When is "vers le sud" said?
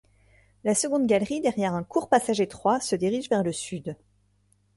3.29-3.95